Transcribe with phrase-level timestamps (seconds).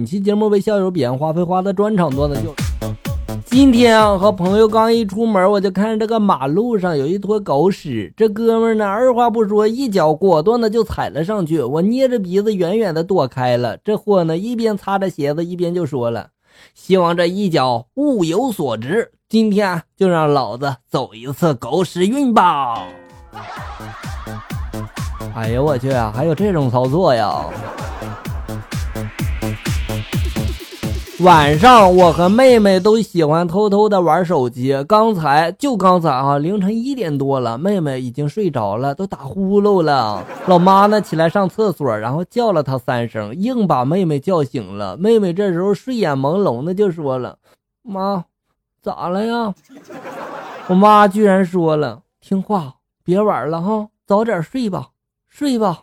[0.00, 2.54] 本期节目为校友彼岸花飞花的专场段子就。
[3.44, 8.10] 今天啊，和朋友刚一出门，我就看这个马路上有一坨狗屎。
[8.16, 11.60] 这哥们呢，二话不说，一脚果断的就踩了上去。
[11.60, 13.76] 我捏着鼻子远远的躲开了。
[13.84, 16.28] 这货呢，一边擦着鞋子，一边就说了
[16.72, 22.86] ：“希望这一脚物有所值，今天就让老子走一次狗屎运吧！”
[25.36, 27.44] 哎呦我去啊，还有这种操作呀！
[31.22, 34.74] 晚上，我和妹妹都喜欢偷偷的玩手机。
[34.88, 40.24] 刚才就刚才啊，凌晨一点多了，妹妹已经睡着了，都打呼噜了。
[40.46, 44.96] 老妈呢，起来上厕所，然后叫了她三声，硬把妹妹叫醒了。
[44.96, 47.36] 妹妹这时候睡眼朦胧的就说了
[47.84, 48.24] ：“妈，
[48.80, 49.52] 咋了呀？”
[50.68, 54.88] 我妈居然说了：“听话，别玩了哈，早点睡吧，
[55.28, 55.80] 睡吧。”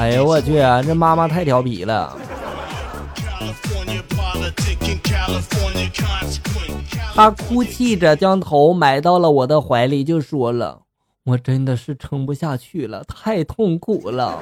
[0.00, 0.82] 哎呦我去啊！
[0.82, 2.16] 这妈妈太调皮了。
[7.14, 10.80] 她哭泣着将头埋到了我的怀里，就说了
[11.26, 14.38] ：“我真的是撑不下去了，太痛苦了。”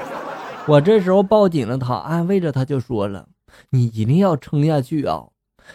[0.68, 3.26] 我这时候抱紧了她，安慰着她，就说了
[3.70, 5.24] ：“你一定要撑下去啊！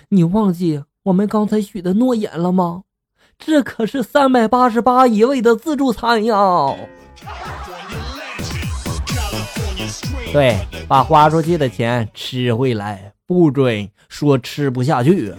[0.07, 2.83] 你忘记我们刚才许的诺言了吗？
[3.37, 6.37] 这可是三百八十八一位的自助餐呀！”
[10.33, 15.31] 对，把花出去的钱吃回来，不准说吃不下去。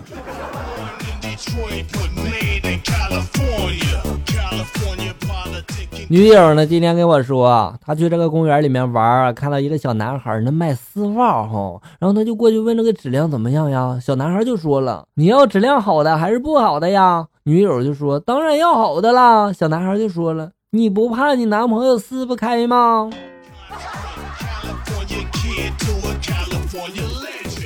[6.08, 6.64] 女友呢？
[6.64, 13.98] 今天跟我说，她去这个公园里面玩，看到一个小男孩那卖丝袜哈，然后他就过去问这个质量怎么样呀？
[14.00, 23.10] 小男孩就说了：“你要质量好的还是不好的呀？”女友就说：“当然要好的啦。”小男孩就说了：“你不怕你男朋友撕不开吗？”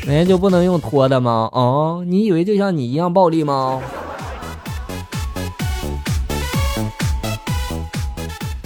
[0.09, 1.51] 人家就不能用拖的吗？
[1.53, 3.83] 啊，你以为就像你一样暴力吗？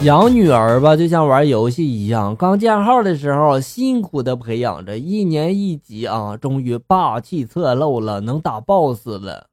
[0.05, 9.47] 养女儿吧，就像玩游戏一样，刚建号的时候辛苦的培养着，一年一级啊，终于霸气侧漏了，能打 boss 了，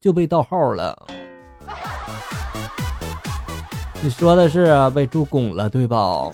[0.00, 1.06] 就被盗号了。
[4.02, 6.30] 你说的是被助攻了，对吧？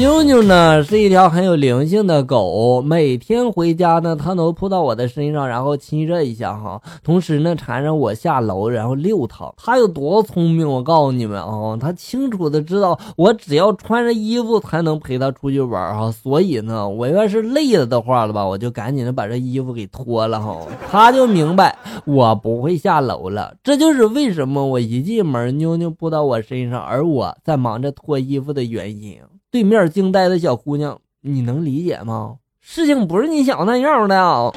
[0.00, 9.52] 妞妞呢是一条很有灵性的狗，每天回家呢，它都扑到我的身上，然后亲热一下哈，同时呢缠着我下楼，然后遛它。
[9.58, 10.66] 它有多聪明？
[10.66, 20.56] 我告诉你们啊，它清楚的知道我只要穿着衣服才能陪它出去玩哈，所以呢，我要是累了的话了吧，我就赶紧的把这衣服给脱了哈，
[20.90, 23.54] 它就明白我不会下楼了。
[23.62, 29.18] 这就是为什么我一进门，妞妞扑到我身上，而我在忙着脱衣服的原因。
[29.50, 32.36] 对面惊呆的小姑娘，你能理解吗？
[32.60, 34.52] 事情不是你想那样的。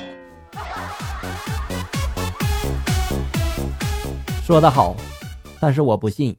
[4.44, 4.96] 说的好，
[5.60, 6.36] 但是我不信。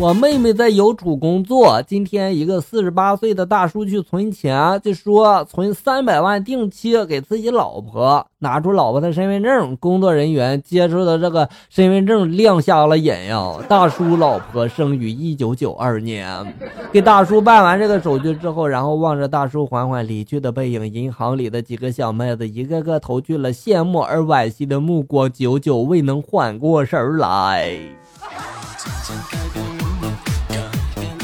[0.00, 1.82] 我妹妹在邮储工作。
[1.82, 9.76] 今天一个四十八岁的大叔去存钱，就说存三百万定期给自己老婆，拿出老婆的身份证。
[9.78, 13.56] 工作人员接出的这个身份证亮瞎了眼呀！
[13.68, 16.54] 大叔老婆生于一九九二年。
[16.92, 27.76] 给大叔办完这个手续之后，然后望着大叔缓缓离去的背影，银行里的几个小妹子一个个投去了羡慕而惋惜的目光，久久未能缓过神来。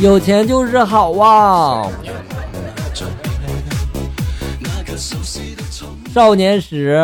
[0.05, 1.89] 有钱就是好啊！
[6.13, 7.01] 少年时。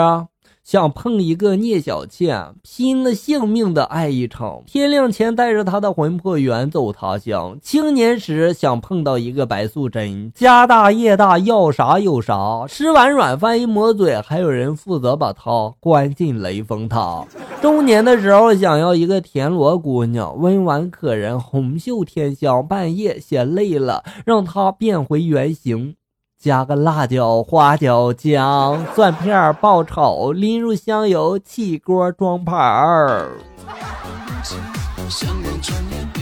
[0.71, 4.63] 想碰一个聂小倩，拼了性命的爱一场。
[4.69, 7.59] 天亮前带着她的魂魄远走他乡。
[7.61, 12.65] 青年时想碰到一个白素贞，家大业大，要啥有啥。
[12.69, 17.25] 吃完软饭一抹嘴，还有人负责把她关进雷峰塔。
[17.61, 22.65] 中年的时候想要一个田螺姑娘，温婉可人，红袖添香。
[22.65, 25.97] 半夜嫌累了，让她变回原形。
[26.41, 33.33] 加个辣椒、花椒、姜、蒜片爆炒，淋入香油，起锅装盘儿。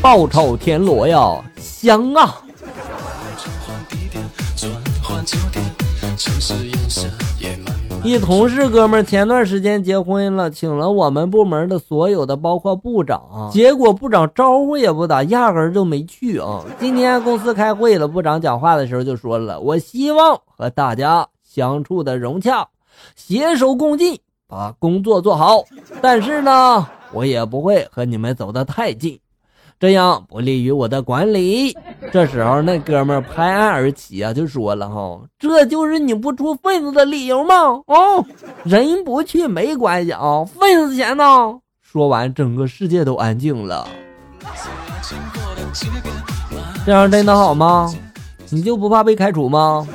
[0.03, 2.43] 爆炒田螺呀，香啊！
[8.09, 13.51] 一同事哥们前段时间结婚了，请了我们部门的所有的，包括部长。
[13.53, 16.65] 结果部长招呼也不打，压根就没去啊。
[16.81, 22.67] 今天公司开会了，部长讲话的时候就说了：“我希望和大家相处的融洽，
[23.15, 25.63] 携手共进，把工作做好，
[26.01, 29.21] 但是呢，我也不会和你们走得太近，
[29.81, 31.77] 这样不利于我的管理。
[32.13, 37.55] 这时候，那哥们拍案而起啊，就说了哈，这就是你不出份子的理由吗？
[37.87, 38.25] 哦，
[38.65, 41.25] 人不去没关系啊，份子钱呢？
[41.81, 43.87] 说完，整个世界都安静了。
[46.85, 47.95] 这样真的好吗？
[48.51, 49.87] 你就不怕被开除吗？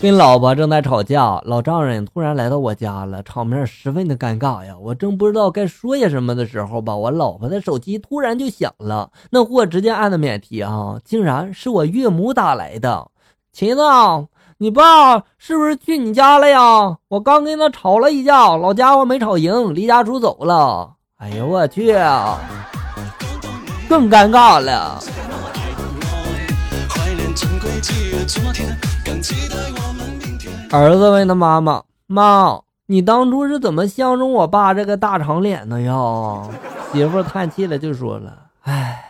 [0.00, 4.74] 跟老婆正在吵架，老丈人突然来到我家了，场面十分的尴尬呀。
[4.80, 13.08] 我正不知道该说些什么的时候吧，我老婆的手机突然就响了，那货直接按的免提啊，竟然是我岳母打来的。
[13.52, 13.82] 秦子，
[14.56, 16.96] 你爸是不是去你家了呀？
[17.08, 20.94] 我刚跟他吵了一架，老家伙没吵赢，离家出走了。
[21.18, 21.92] 哎呦我去，
[23.86, 24.98] 更尴尬了。
[30.72, 35.94] 儿子问他妈妈：“妈，你当初是怎么相中我爸这个大长脸的呀？”
[36.92, 39.04] 媳妇叹气了，就说了：“哎，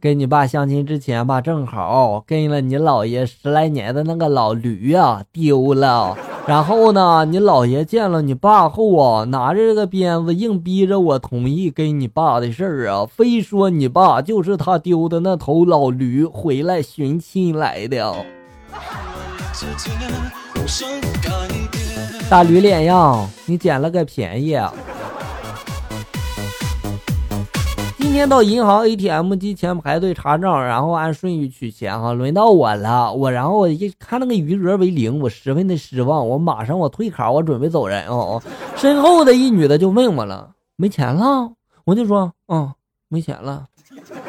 [0.00, 6.16] 跟你爸相亲之前吧，正好跟了你姥爷十来年的那个老驴啊丢了。
[6.46, 18.12] 然后呢，你姥爷见了你爸后啊，拿着这个鞭子硬逼着我同意跟你爸的事儿啊，非说你爸就是他丢的那头老驴回来寻亲来的。”
[22.28, 24.56] 大驴脸样，你捡了个便宜。
[27.98, 33.12] 今天到银行 ATM 机前排队查账，然后按顺序取钱哈，轮到我了。
[33.12, 36.28] 我然后我一看那个余额为零，我十分的失望。
[36.28, 38.42] 我马上我退卡，我准备走人哦。
[38.76, 41.52] 身后的一女的就问我了：“没钱了？”
[41.86, 42.72] 我就说：“嗯，
[43.08, 43.66] 没钱了。”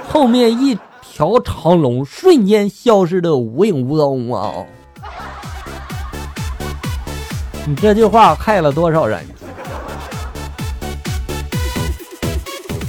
[0.10, 4.66] 后面一条长龙瞬间消失的无影无踪啊！
[7.68, 9.20] 你这句话害了多少人？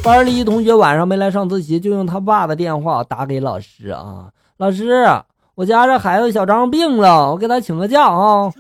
[0.03, 4.27] 班里一同学晚上没来上自习，就用他爸的电话打给老师啊。
[4.57, 5.07] 老师，
[5.55, 8.51] 我家这孩子小张病了，我给他请个假啊。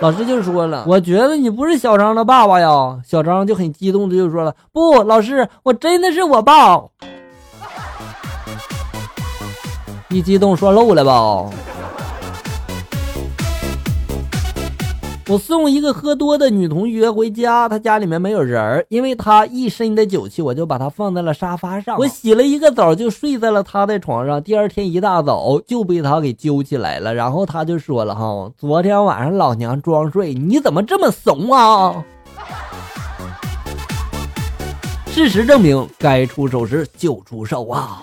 [0.00, 2.98] 老师就说了，我觉得你不是小张的爸爸呀。
[3.06, 6.82] 小张就很激动的就说了，不，老师，我真的是我爸。
[10.08, 11.48] 一激动说漏了吧？
[15.30, 21.98] 我送一个喝多的女同学回家，她家里面没有人儿，因为她一身的酒气，我就把她放在了沙发上。
[21.98, 24.42] 我洗了一个澡，就睡在了她的床上。
[24.42, 32.02] 第二天一大早就被她给揪起来了，然后她就说了：“哈，昨天晚上老娘装睡，你怎么这么怂啊？”
[35.12, 38.02] 事实证明，该出手时就出手啊。